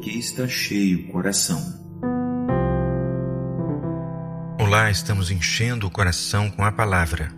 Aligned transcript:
que 0.00 0.18
está 0.18 0.48
cheio 0.48 1.00
o 1.00 1.12
coração. 1.12 1.60
Olá, 4.58 4.90
estamos 4.90 5.30
enchendo 5.30 5.86
o 5.86 5.90
coração 5.90 6.50
com 6.50 6.64
a 6.64 6.72
palavra. 6.72 7.30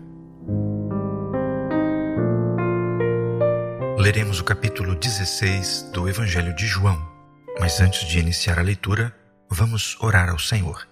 Leremos 3.98 4.39
o 4.39 4.45
capítulo 4.45 4.95
16 4.95 5.90
do 5.93 6.09
Evangelho 6.09 6.54
de 6.54 6.67
João. 6.67 7.11
Mas 7.59 7.80
antes 7.80 8.09
de 8.09 8.18
iniciar 8.18 8.59
a 8.59 8.63
leitura, 8.63 9.14
vamos 9.50 9.96
orar 10.00 10.31
ao 10.31 10.39
Senhor. 10.39 10.86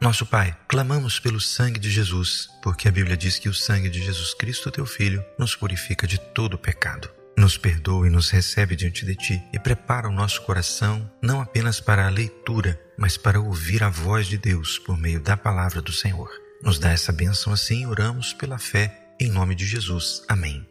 Nosso 0.00 0.26
Pai, 0.26 0.56
clamamos 0.66 1.20
pelo 1.20 1.40
sangue 1.40 1.78
de 1.78 1.90
Jesus, 1.90 2.48
porque 2.62 2.88
a 2.88 2.90
Bíblia 2.90 3.16
diz 3.16 3.38
que 3.38 3.48
o 3.48 3.54
sangue 3.54 3.88
de 3.88 4.02
Jesus 4.02 4.34
Cristo, 4.34 4.70
teu 4.70 4.84
Filho, 4.84 5.24
nos 5.38 5.54
purifica 5.54 6.06
de 6.06 6.18
todo 6.18 6.58
pecado. 6.58 7.21
Nos 7.42 7.58
perdoa 7.58 8.06
e 8.06 8.10
nos 8.10 8.30
recebe 8.30 8.76
diante 8.76 9.04
de 9.04 9.16
Ti 9.16 9.42
e 9.52 9.58
prepara 9.58 10.08
o 10.08 10.12
nosso 10.12 10.42
coração 10.42 11.10
não 11.20 11.40
apenas 11.40 11.80
para 11.80 12.06
a 12.06 12.08
leitura, 12.08 12.80
mas 12.96 13.16
para 13.16 13.40
ouvir 13.40 13.82
a 13.82 13.88
voz 13.88 14.28
de 14.28 14.38
Deus 14.38 14.78
por 14.78 14.96
meio 14.96 15.20
da 15.20 15.36
palavra 15.36 15.82
do 15.82 15.90
Senhor. 15.90 16.30
Nos 16.62 16.78
dá 16.78 16.92
essa 16.92 17.10
bênção 17.10 17.52
assim, 17.52 17.84
oramos 17.84 18.32
pela 18.32 18.58
fé, 18.58 18.96
em 19.20 19.28
nome 19.28 19.56
de 19.56 19.66
Jesus. 19.66 20.22
Amém. 20.28 20.64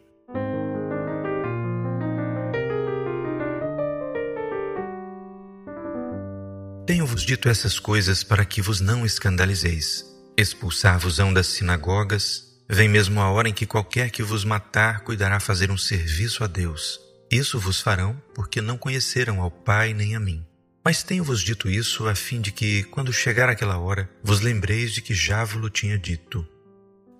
Tenho-vos 6.87 7.23
dito 7.23 7.49
essas 7.49 7.79
coisas 7.79 8.23
para 8.23 8.45
que 8.45 8.61
vos 8.61 8.79
não 8.79 9.05
escandalizeis. 9.05 10.05
Expulsar-vos-ão 10.37 11.33
das 11.33 11.47
sinagogas. 11.47 12.50
Vem 12.73 12.87
mesmo 12.87 13.19
a 13.19 13.29
hora 13.29 13.49
em 13.49 13.53
que 13.53 13.65
qualquer 13.65 14.09
que 14.09 14.23
vos 14.23 14.45
matar 14.45 15.01
cuidará 15.01 15.41
fazer 15.41 15.69
um 15.69 15.77
serviço 15.77 16.43
a 16.43 16.47
Deus. 16.47 17.01
Isso 17.29 17.59
vos 17.59 17.81
farão, 17.81 18.15
porque 18.33 18.61
não 18.61 18.77
conheceram 18.77 19.41
ao 19.41 19.51
Pai 19.51 19.93
nem 19.93 20.15
a 20.15 20.19
mim. 20.19 20.45
Mas 20.83 21.03
tenho-vos 21.03 21.41
dito 21.41 21.69
isso 21.69 22.07
a 22.07 22.15
fim 22.15 22.39
de 22.39 22.51
que, 22.51 22.83
quando 22.85 23.11
chegar 23.11 23.49
aquela 23.49 23.77
hora, 23.77 24.09
vos 24.23 24.39
lembreis 24.39 24.93
de 24.93 25.01
que 25.01 25.13
já 25.13 25.43
vos 25.43 25.69
tinha 25.69 25.99
dito. 25.99 26.47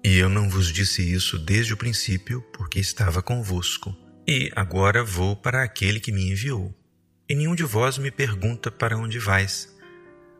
E 0.03 0.17
eu 0.17 0.30
não 0.30 0.50
vos 0.50 0.72
disse 0.72 1.02
isso 1.02 1.38
desde 1.38 1.73
o 1.73 1.78
princípio, 1.78 2.42
porque 2.53 2.80
estava 2.80 3.22
convosco. 3.22 3.94
E 4.25 4.50
agora 4.56 5.03
vou 5.03 5.36
para 5.36 5.64
aquele 5.64 6.00
que 6.00 6.12
me 6.12 6.31
enviou 6.31 6.73
e 7.31 7.36
nenhum 7.36 7.56
de 7.56 7.64
vós 7.64 7.97
me 7.97 8.12
pergunta 8.12 8.70
para 8.70 8.97
onde 8.97 9.18
vais. 9.18 9.73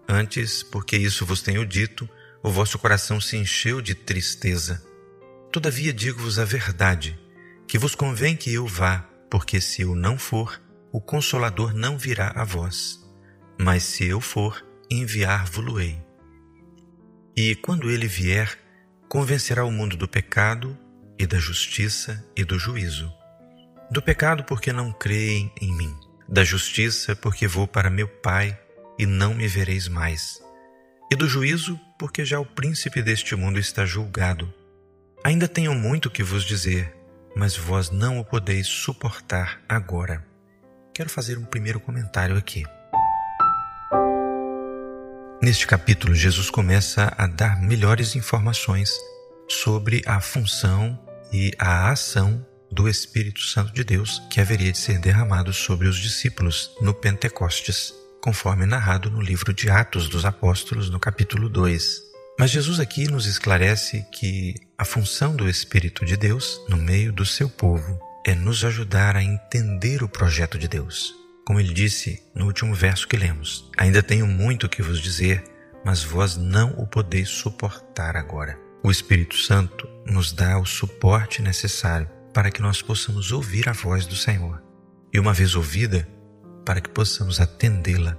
Antes, 0.09 0.61
porque 0.61 0.97
isso 0.97 1.25
vos 1.25 1.41
tenho 1.41 1.66
dito, 1.66 2.09
o 2.44 2.50
vosso 2.52 2.78
coração 2.78 3.22
se 3.22 3.38
encheu 3.38 3.81
de 3.81 3.95
tristeza. 3.95 4.83
Todavia 5.52 5.94
digo-vos 5.94 6.39
a 6.39 6.45
verdade, 6.45 7.19
que 7.67 7.77
vos 7.77 7.95
convém 7.95 8.35
que 8.35 8.53
eu 8.53 8.66
vá, 8.66 8.99
porque 9.30 9.59
se 9.59 9.81
eu 9.81 9.95
não 9.95 10.17
for, 10.17 10.61
o 10.91 11.02
Consolador 11.02 11.73
não 11.73 11.97
virá 11.97 12.31
a 12.35 12.44
vós. 12.44 12.99
Mas 13.59 13.83
se 13.83 14.07
eu 14.07 14.22
for, 14.22 14.66
enviar-vo-lo-ei. 14.89 16.02
E 17.35 17.55
quando 17.55 17.91
ele 17.91 18.07
vier, 18.07 18.57
convencerá 19.07 19.66
o 19.66 19.72
mundo 19.72 19.95
do 19.97 20.07
pecado 20.07 20.77
e 21.19 21.25
da 21.25 21.38
justiça 21.38 22.25
e 22.35 22.44
do 22.44 22.57
juízo. 22.57 23.11
Do 23.89 24.02
pecado, 24.02 24.44
porque 24.44 24.72
não 24.72 24.91
creem 24.91 25.52
em 25.61 25.75
mim 25.75 26.11
da 26.31 26.45
justiça, 26.45 27.13
porque 27.13 27.45
vou 27.45 27.67
para 27.67 27.89
meu 27.89 28.07
Pai 28.07 28.57
e 28.97 29.05
não 29.05 29.33
me 29.33 29.47
vereis 29.49 29.89
mais, 29.89 30.39
e 31.11 31.16
do 31.16 31.27
juízo, 31.27 31.77
porque 31.99 32.23
já 32.23 32.39
o 32.39 32.45
príncipe 32.45 33.02
deste 33.02 33.35
mundo 33.35 33.59
está 33.59 33.85
julgado. 33.85 34.52
Ainda 35.23 35.47
tenho 35.47 35.75
muito 35.75 36.09
que 36.09 36.23
vos 36.23 36.44
dizer, 36.44 36.95
mas 37.36 37.55
vós 37.55 37.91
não 37.91 38.19
o 38.19 38.25
podeis 38.25 38.66
suportar 38.66 39.61
agora. 39.69 40.25
Quero 40.94 41.09
fazer 41.09 41.38
um 41.38 41.45
primeiro 41.45 41.79
comentário 41.79 42.35
aqui. 42.35 42.63
Neste 45.40 45.68
capítulo, 45.68 46.16
Jesus 46.16 46.50
começa 46.50 47.13
a 47.16 47.28
dar 47.28 47.62
melhores 47.62 48.16
informações 48.16 48.91
sobre 49.47 50.01
a 50.07 50.19
função 50.19 51.00
e 51.31 51.51
a 51.59 51.91
ação 51.91 52.44
do 52.72 52.90
Espírito 52.90 53.41
Santo 53.41 53.72
de 53.74 53.84
Deus 53.84 54.22
que 54.29 54.41
haveria 54.41 54.72
de 54.72 54.78
ser 54.78 54.97
derramado 54.97 55.53
sobre 55.53 55.88
os 55.88 55.97
discípulos 55.97 56.75
no 56.81 56.95
Pentecostes, 56.95 57.94
conforme 58.24 58.66
narrado 58.66 59.12
no 59.12 59.22
livro 59.22 59.53
de 59.53 59.69
Atos 59.69 60.09
dos 60.09 60.25
Apóstolos, 60.25 60.90
no 60.90 61.00
capítulo 61.00 61.47
2. 61.47 62.10
Mas 62.41 62.50
Jesus 62.50 62.79
aqui 62.79 63.07
nos 63.07 63.28
esclarece 63.28 64.03
que 64.12 64.56
a 64.75 64.84
função 64.84 65.35
do 65.35 65.47
Espírito 65.47 66.03
de 66.03 66.18
Deus 66.18 66.59
no 66.68 66.75
meio 66.75 67.13
do 67.13 67.24
seu 67.24 67.47
povo 67.47 68.00
é 68.25 68.34
nos 68.34 68.66
ajudar 68.66 69.16
a 69.16 69.22
entender 69.22 70.02
o 70.02 70.09
projeto 70.09 70.57
de 70.57 70.68
Deus. 70.68 71.13
Como 71.46 71.59
ele 71.59 71.72
disse 71.72 72.19
no 72.34 72.47
último 72.47 72.74
verso 72.74 73.07
que 73.07 73.16
lemos: 73.16 73.69
Ainda 73.78 74.01
tenho 74.01 74.25
muito 74.25 74.68
que 74.68 74.81
vos 74.81 75.00
dizer, 75.00 75.44
mas 75.85 76.03
vós 76.03 76.35
não 76.35 76.72
o 76.80 76.88
podeis 76.88 77.30
suportar 77.30 78.18
agora. 78.18 78.57
O 78.84 78.90
Espírito 78.90 79.38
Santo 79.38 79.88
nos 80.03 80.31
dá 80.31 80.57
o 80.57 80.66
suporte 80.66 81.44
necessário 81.44 82.09
para 82.34 82.50
que 82.50 82.59
nós 82.63 82.81
possamos 82.81 83.31
ouvir 83.31 83.69
a 83.69 83.74
voz 83.74 84.07
do 84.07 84.16
Senhor. 84.16 84.63
E 85.13 85.19
uma 85.19 85.31
vez 85.31 85.53
ouvida, 85.53 86.09
para 86.66 86.81
que 86.81 86.90
possamos 86.90 87.40
atendê-la. 87.40 88.18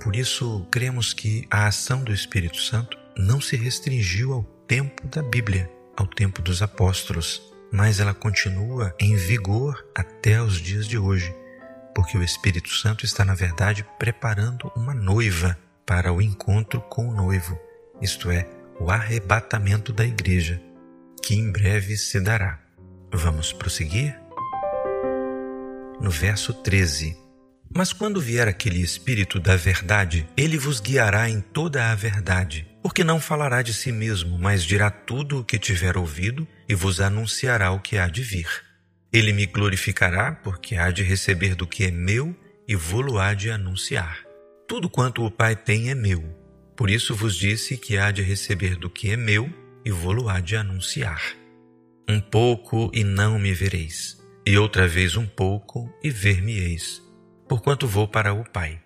Por 0.00 0.14
isso, 0.14 0.64
cremos 0.70 1.12
que 1.12 1.44
a 1.50 1.66
ação 1.66 2.04
do 2.04 2.12
Espírito 2.12 2.58
Santo 2.58 3.02
não 3.16 3.40
se 3.40 3.56
restringiu 3.56 4.32
ao 4.32 4.42
tempo 4.66 5.06
da 5.08 5.22
Bíblia, 5.22 5.70
ao 5.96 6.06
tempo 6.06 6.42
dos 6.42 6.62
apóstolos, 6.62 7.42
mas 7.72 8.00
ela 8.00 8.14
continua 8.14 8.94
em 8.98 9.16
vigor 9.16 9.84
até 9.94 10.40
os 10.40 10.60
dias 10.60 10.86
de 10.86 10.98
hoje, 10.98 11.34
porque 11.94 12.16
o 12.16 12.22
Espírito 12.22 12.70
Santo 12.70 13.04
está, 13.04 13.24
na 13.24 13.34
verdade, 13.34 13.86
preparando 13.98 14.70
uma 14.76 14.94
noiva 14.94 15.58
para 15.86 16.12
o 16.12 16.20
encontro 16.20 16.80
com 16.80 17.08
o 17.08 17.14
noivo, 17.14 17.58
isto 18.00 18.30
é, 18.30 18.48
o 18.80 18.90
arrebatamento 18.90 19.92
da 19.92 20.04
igreja, 20.04 20.60
que 21.22 21.34
em 21.34 21.50
breve 21.50 21.96
se 21.96 22.20
dará. 22.20 22.58
Vamos 23.12 23.52
prosseguir? 23.52 24.18
No 26.00 26.10
verso 26.10 26.52
13. 26.52 27.16
Mas 27.72 27.92
quando 27.92 28.20
vier 28.20 28.48
aquele 28.48 28.80
Espírito 28.80 29.38
da 29.40 29.56
Verdade, 29.56 30.28
ele 30.36 30.58
vos 30.58 30.80
guiará 30.80 31.28
em 31.28 31.40
toda 31.40 31.90
a 31.90 31.94
verdade, 31.94 32.68
porque 32.84 33.02
não 33.02 33.18
falará 33.18 33.62
de 33.62 33.72
si 33.72 33.90
mesmo, 33.90 34.38
mas 34.38 34.62
dirá 34.62 34.90
tudo 34.90 35.40
o 35.40 35.44
que 35.44 35.58
tiver 35.58 35.96
ouvido 35.96 36.46
e 36.68 36.74
vos 36.74 37.00
anunciará 37.00 37.72
o 37.72 37.80
que 37.80 37.96
há 37.96 38.06
de 38.08 38.22
vir. 38.22 38.46
Ele 39.10 39.32
me 39.32 39.46
glorificará, 39.46 40.32
porque 40.32 40.76
há 40.76 40.90
de 40.90 41.02
receber 41.02 41.54
do 41.54 41.66
que 41.66 41.84
é 41.84 41.90
meu 41.90 42.36
e 42.68 42.76
vou-lo 42.76 43.18
há 43.18 43.32
de 43.32 43.50
anunciar. 43.50 44.18
Tudo 44.68 44.90
quanto 44.90 45.24
o 45.24 45.30
Pai 45.30 45.56
tem 45.56 45.88
é 45.88 45.94
meu. 45.94 46.22
Por 46.76 46.90
isso 46.90 47.14
vos 47.14 47.36
disse 47.36 47.78
que 47.78 47.96
há 47.96 48.10
de 48.10 48.20
receber 48.20 48.76
do 48.76 48.90
que 48.90 49.08
é 49.08 49.16
meu 49.16 49.50
e 49.82 49.90
vou-lo 49.90 50.28
há 50.28 50.38
de 50.38 50.54
anunciar. 50.54 51.22
Um 52.06 52.20
pouco 52.20 52.90
e 52.92 53.02
não 53.02 53.38
me 53.38 53.54
vereis, 53.54 54.22
e 54.44 54.58
outra 54.58 54.86
vez 54.86 55.16
um 55.16 55.26
pouco 55.26 55.90
e 56.02 56.10
ver-me-eis, 56.10 57.02
porquanto 57.48 57.86
vou 57.86 58.06
para 58.06 58.34
o 58.34 58.44
Pai. 58.44 58.83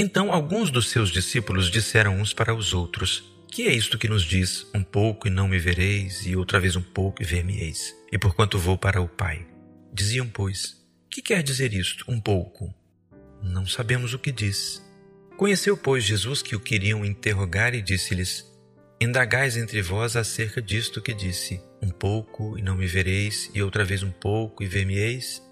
Então 0.00 0.32
alguns 0.32 0.70
dos 0.70 0.90
seus 0.90 1.10
discípulos 1.10 1.70
disseram 1.70 2.20
uns 2.20 2.32
para 2.32 2.54
os 2.54 2.72
outros: 2.72 3.24
Que 3.50 3.66
é 3.66 3.72
isto 3.74 3.98
que 3.98 4.08
nos 4.08 4.22
diz, 4.22 4.64
um 4.72 4.84
pouco 4.84 5.26
e 5.26 5.30
não 5.30 5.48
me 5.48 5.58
vereis, 5.58 6.24
e 6.24 6.36
outra 6.36 6.60
vez 6.60 6.76
um 6.76 6.82
pouco 6.82 7.20
e 7.20 7.24
ver-me-eis, 7.24 7.92
e 8.12 8.16
porquanto 8.16 8.58
vou 8.58 8.78
para 8.78 9.02
o 9.02 9.08
Pai? 9.08 9.44
Diziam, 9.92 10.28
pois: 10.28 10.76
Que 11.10 11.20
quer 11.20 11.42
dizer 11.42 11.74
isto, 11.74 12.04
um 12.06 12.20
pouco? 12.20 12.72
Não 13.42 13.66
sabemos 13.66 14.14
o 14.14 14.18
que 14.20 14.30
diz. 14.30 14.80
Conheceu, 15.36 15.76
pois, 15.76 16.04
Jesus 16.04 16.42
que 16.42 16.54
o 16.54 16.60
queriam 16.60 17.04
interrogar 17.04 17.74
e 17.74 17.82
disse-lhes: 17.82 18.44
Indagais 19.00 19.56
entre 19.56 19.82
vós 19.82 20.14
acerca 20.14 20.62
disto 20.62 21.02
que 21.02 21.12
disse: 21.12 21.60
Um 21.82 21.90
pouco 21.90 22.56
e 22.56 22.62
não 22.62 22.76
me 22.76 22.86
vereis, 22.86 23.50
e 23.52 23.62
outra 23.62 23.84
vez 23.84 24.04
um 24.04 24.12
pouco 24.12 24.62
e 24.62 24.66
ver-me-eis? 24.68 25.42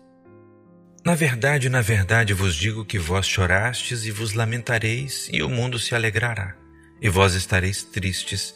Na 1.07 1.15
verdade, 1.15 1.69
na 1.69 1.81
verdade 1.81 2.35
vos 2.35 2.57
digo 2.57 2.85
que 2.85 2.99
vós 2.99 3.29
chorastes 3.29 4.05
e 4.07 4.11
vos 4.11 4.33
lamentareis, 4.33 5.29
e 5.33 5.41
o 5.41 5.49
mundo 5.49 5.79
se 5.79 5.95
alegrará, 5.95 6.57
e 7.01 7.09
vós 7.09 7.35
estareis 7.35 7.85
tristes, 7.85 8.53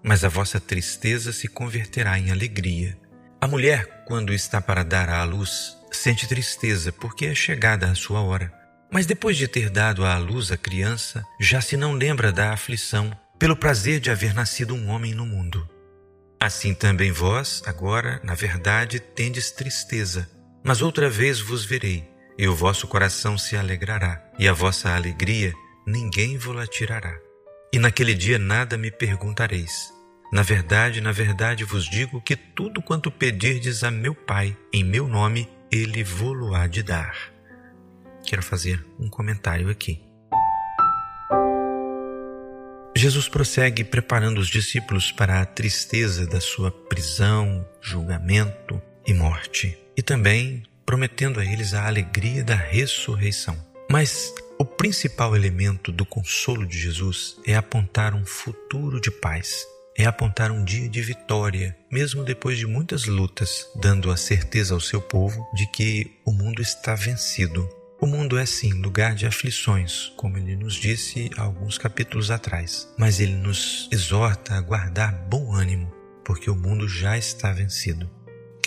mas 0.00 0.22
a 0.22 0.28
vossa 0.28 0.60
tristeza 0.60 1.32
se 1.32 1.48
converterá 1.48 2.16
em 2.16 2.30
alegria. 2.30 2.96
A 3.40 3.48
mulher, 3.48 4.04
quando 4.06 4.32
está 4.32 4.60
para 4.60 4.84
dar 4.84 5.08
à 5.08 5.24
luz, 5.24 5.76
sente 5.90 6.28
tristeza, 6.28 6.92
porque 6.92 7.26
é 7.26 7.34
chegada 7.34 7.90
a 7.90 7.96
sua 7.96 8.20
hora. 8.20 8.52
Mas 8.92 9.04
depois 9.04 9.36
de 9.36 9.48
ter 9.48 9.68
dado 9.68 10.04
à 10.04 10.16
luz 10.18 10.52
a 10.52 10.56
criança, 10.56 11.24
já 11.40 11.60
se 11.60 11.76
não 11.76 11.94
lembra 11.94 12.30
da 12.30 12.52
aflição 12.52 13.10
pelo 13.40 13.56
prazer 13.56 13.98
de 13.98 14.08
haver 14.08 14.32
nascido 14.32 14.72
um 14.72 14.88
homem 14.88 15.14
no 15.14 15.26
mundo. 15.26 15.68
Assim 16.38 16.74
também 16.74 17.10
vós, 17.10 17.60
agora, 17.66 18.20
na 18.22 18.36
verdade, 18.36 19.00
tendes 19.00 19.50
tristeza, 19.50 20.30
mas 20.64 20.82
outra 20.82 21.08
vez 21.08 21.40
vos 21.40 21.64
verei, 21.64 22.08
e 22.38 22.46
o 22.46 22.54
vosso 22.54 22.86
coração 22.86 23.36
se 23.36 23.56
alegrará, 23.56 24.22
e 24.38 24.46
a 24.48 24.52
vossa 24.52 24.94
alegria 24.94 25.52
ninguém 25.86 26.36
vos 26.36 26.68
tirará. 26.68 27.18
E 27.72 27.78
naquele 27.78 28.14
dia 28.14 28.38
nada 28.38 28.76
me 28.76 28.90
perguntareis. 28.90 29.92
Na 30.32 30.42
verdade, 30.42 31.00
na 31.00 31.12
verdade 31.12 31.64
vos 31.64 31.88
digo 31.88 32.20
que 32.20 32.36
tudo 32.36 32.82
quanto 32.82 33.10
pedirdes 33.10 33.82
a 33.82 33.90
meu 33.90 34.14
Pai 34.14 34.56
em 34.72 34.84
meu 34.84 35.08
nome, 35.08 35.48
ele 35.72 36.04
vô-lo 36.04 36.54
há 36.54 36.66
de 36.66 36.82
dar. 36.82 37.14
quero 38.26 38.42
fazer 38.42 38.84
um 38.98 39.08
comentário 39.08 39.70
aqui. 39.70 40.02
Jesus 42.94 43.28
prossegue 43.28 43.84
preparando 43.84 44.38
os 44.38 44.48
discípulos 44.48 45.12
para 45.12 45.40
a 45.40 45.46
tristeza 45.46 46.26
da 46.26 46.40
sua 46.40 46.70
prisão, 46.70 47.66
julgamento 47.80 48.82
e 49.06 49.14
morte, 49.14 49.78
e 49.98 50.02
também 50.02 50.62
prometendo 50.86 51.40
a 51.40 51.44
eles 51.44 51.74
a 51.74 51.84
alegria 51.84 52.44
da 52.44 52.54
ressurreição. 52.54 53.58
Mas 53.90 54.32
o 54.56 54.64
principal 54.64 55.34
elemento 55.34 55.90
do 55.90 56.06
consolo 56.06 56.64
de 56.64 56.78
Jesus 56.78 57.36
é 57.44 57.56
apontar 57.56 58.14
um 58.14 58.24
futuro 58.24 59.00
de 59.00 59.10
paz, 59.10 59.66
é 59.96 60.06
apontar 60.06 60.52
um 60.52 60.64
dia 60.64 60.88
de 60.88 61.02
vitória, 61.02 61.76
mesmo 61.90 62.22
depois 62.24 62.56
de 62.56 62.66
muitas 62.66 63.06
lutas, 63.06 63.66
dando 63.74 64.08
a 64.12 64.16
certeza 64.16 64.72
ao 64.72 64.80
seu 64.80 65.00
povo 65.00 65.44
de 65.52 65.66
que 65.66 66.12
o 66.24 66.32
mundo 66.32 66.62
está 66.62 66.94
vencido. 66.94 67.68
O 68.00 68.06
mundo 68.06 68.38
é 68.38 68.46
sim 68.46 68.74
lugar 68.74 69.16
de 69.16 69.26
aflições, 69.26 70.12
como 70.16 70.38
ele 70.38 70.54
nos 70.54 70.74
disse 70.74 71.28
alguns 71.36 71.76
capítulos 71.76 72.30
atrás, 72.30 72.88
mas 72.96 73.18
ele 73.18 73.34
nos 73.34 73.88
exorta 73.90 74.54
a 74.54 74.60
guardar 74.60 75.12
bom 75.28 75.52
ânimo, 75.52 75.92
porque 76.24 76.48
o 76.48 76.54
mundo 76.54 76.88
já 76.88 77.18
está 77.18 77.52
vencido. 77.52 78.08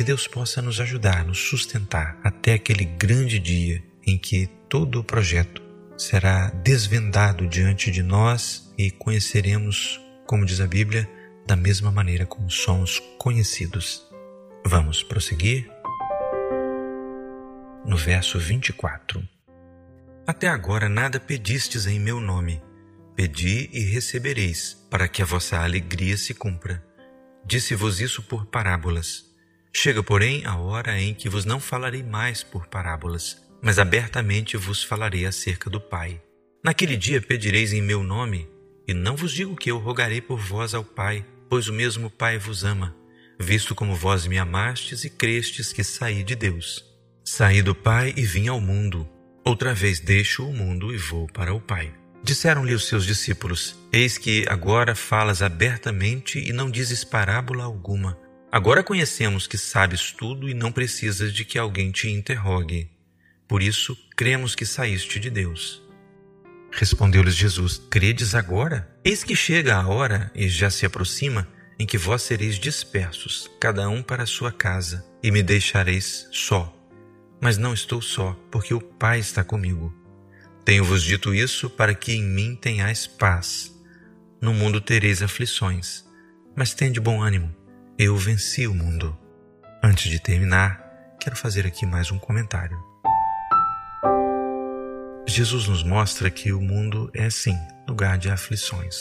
Que 0.02 0.06
Deus 0.06 0.28
possa 0.28 0.64
nos 0.64 0.80
ajudar, 0.80 1.24
nos 1.24 1.38
sustentar 1.38 2.20
até 2.24 2.54
aquele 2.54 2.86
grande 2.86 3.38
dia 3.38 3.84
em 4.04 4.18
que 4.18 4.48
todo 4.68 5.00
o 5.00 5.04
projeto 5.04 5.62
será 5.96 6.50
desvendado 6.50 7.48
diante 7.48 7.92
de 7.92 8.02
nós 8.02 8.74
e 8.76 8.90
conheceremos, 8.90 10.02
como 10.26 10.44
diz 10.44 10.60
a 10.60 10.66
Bíblia, 10.66 11.08
da 11.46 11.56
mesma 11.56 11.92
maneira 11.92 12.26
como 12.26 12.50
somos 12.50 12.98
conhecidos. 13.20 14.04
Vamos 14.66 15.04
prosseguir? 15.04 15.70
No 17.86 17.96
verso 17.96 18.40
24: 18.40 19.22
Até 20.26 20.48
agora 20.48 20.90
nada 20.90 21.20
pedistes 21.20 21.86
em 21.86 22.00
meu 22.00 22.20
nome. 22.20 22.60
Pedi 23.16 23.70
e 23.72 23.82
recebereis, 23.82 24.84
para 24.90 25.08
que 25.08 25.22
a 25.22 25.26
vossa 25.26 25.60
alegria 25.60 26.18
se 26.18 26.34
cumpra. 26.34 26.84
Disse-vos 27.46 28.02
isso 28.02 28.24
por 28.24 28.48
parábolas. 28.48 29.31
Chega, 29.74 30.04
porém, 30.04 30.46
a 30.46 30.58
hora 30.58 31.00
em 31.00 31.14
que 31.14 31.30
vos 31.30 31.46
não 31.46 31.60
falarei 31.60 32.04
mais 32.04 32.44
por 32.44 32.68
parábolas, 32.68 33.42
mas 33.62 33.80
abertamente 33.80 34.58
vos 34.58 34.84
falarei 34.84 35.26
acerca 35.26 35.70
do 35.70 35.80
Pai. 35.80 36.22
Naquele 36.64 36.98
dia 36.98 37.22
pedireis 37.22 37.74
em 37.74 37.82
meu 37.82 38.04
nome, 38.04 38.50
e 38.88 38.94
não 38.94 39.16
vos 39.16 39.32
digo 39.32 39.56
que 39.56 39.72
eu 39.72 39.78
rogarei 39.78 40.22
por 40.22 40.40
vós 40.40 40.74
ao 40.74 40.84
Pai, 40.84 41.26
pois 41.50 41.68
o 41.68 41.74
mesmo 41.74 42.10
Pai 42.10 42.38
vos 42.38 42.64
ama, 42.64 42.96
visto 43.40 43.74
como 43.74 43.96
vós 43.96 44.28
me 44.28 44.38
amastes 44.38 45.04
e 45.04 45.10
crestes 45.10 45.72
que 45.72 45.84
saí 45.84 46.24
de 46.24 46.36
Deus. 46.36 46.86
Saí 47.24 47.62
do 47.62 47.74
Pai 47.74 48.14
e 48.18 48.24
vim 48.24 48.48
ao 48.48 48.60
mundo. 48.60 49.08
Outra 49.44 49.74
vez 49.74 50.00
deixo 50.00 50.48
o 50.48 50.54
mundo 50.54 50.94
e 50.94 50.98
vou 50.98 51.28
para 51.28 51.54
o 51.54 51.62
Pai. 51.62 51.94
Disseram-lhe 52.24 52.74
os 52.74 52.88
seus 52.88 53.06
discípulos: 53.06 53.76
Eis 53.92 54.18
que 54.18 54.46
agora 54.48 54.94
falas 54.94 55.42
abertamente 55.42 56.40
e 56.40 56.52
não 56.52 56.70
dizes 56.70 57.04
parábola 57.04 57.64
alguma. 57.64 58.18
Agora 58.52 58.84
conhecemos 58.84 59.48
que 59.48 59.58
sabes 59.58 60.12
tudo 60.12 60.50
e 60.50 60.54
não 60.54 60.74
precisas 60.74 61.34
de 61.34 61.46
que 61.46 61.58
alguém 61.58 61.90
te 61.90 62.10
interrogue. 62.10 62.90
Por 63.48 63.64
isso, 63.64 63.98
cremos 64.18 64.56
que 64.56 64.66
saíste 64.66 65.22
de 65.22 65.30
Deus. 65.30 65.82
Respondeu-lhes 66.70 67.36
Jesus: 67.36 67.82
Credes 67.90 68.36
agora? 68.36 68.94
Eis 69.06 69.24
que 69.24 69.38
chega 69.38 69.78
a 69.78 69.88
hora, 69.88 70.30
e 70.36 70.50
já 70.50 70.70
se 70.70 70.86
aproxima, 70.86 71.48
em 71.80 71.86
que 71.86 71.98
vós 71.98 72.24
sereis 72.24 72.56
dispersos, 72.56 73.50
cada 73.58 73.88
um 73.88 74.04
para 74.04 74.24
a 74.24 74.28
sua 74.28 74.52
casa, 74.52 75.06
e 75.24 75.32
me 75.32 75.42
deixareis 75.42 76.28
só. 76.30 76.78
Mas 77.40 77.58
não 77.58 77.74
estou 77.74 78.02
só, 78.02 78.34
porque 78.52 78.74
o 78.74 78.82
Pai 78.82 79.20
está 79.20 79.46
comigo. 79.46 79.96
Tenho-vos 80.66 81.04
dito 81.04 81.34
isso 81.34 81.70
para 81.70 81.96
que 81.96 82.14
em 82.14 82.24
mim 82.24 82.56
tenhais 82.56 83.08
paz. 83.08 83.74
No 84.42 84.54
mundo 84.54 84.82
tereis 84.82 85.22
aflições, 85.22 86.04
mas 86.54 86.74
tende 86.74 87.00
bom 87.00 87.22
ânimo. 87.22 87.61
Eu 88.04 88.18
venci 88.18 88.66
o 88.66 88.74
mundo. 88.74 89.16
Antes 89.84 90.10
de 90.10 90.20
terminar, 90.20 91.16
quero 91.20 91.36
fazer 91.36 91.68
aqui 91.68 91.86
mais 91.86 92.10
um 92.10 92.18
comentário. 92.18 92.76
Jesus 95.28 95.68
nos 95.68 95.84
mostra 95.84 96.32
que 96.32 96.52
o 96.52 96.60
mundo 96.60 97.12
é 97.14 97.30
sim 97.30 97.56
lugar 97.88 98.18
de 98.18 98.28
aflições, 98.28 98.96